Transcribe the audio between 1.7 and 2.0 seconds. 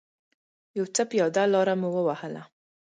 مو و